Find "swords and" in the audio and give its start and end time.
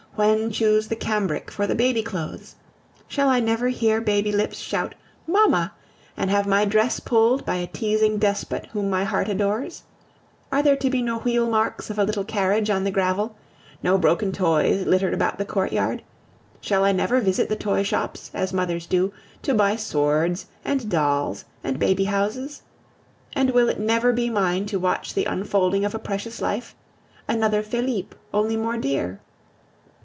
19.77-20.89